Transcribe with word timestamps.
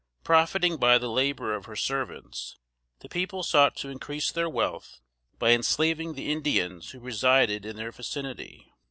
Profiting 0.23 0.77
by 0.77 0.97
the 0.97 1.11
labor 1.11 1.53
of 1.53 1.65
her 1.65 1.75
servants, 1.75 2.57
the 3.01 3.07
people 3.07 3.43
sought 3.43 3.75
to 3.75 3.89
increase 3.89 4.31
their 4.31 4.49
wealth 4.49 4.99
by 5.37 5.51
enslaving 5.51 6.13
the 6.15 6.31
Indians 6.31 6.89
who 6.89 6.99
resided 6.99 7.67
in 7.67 7.75
their 7.75 7.91
vicinity. 7.91 8.67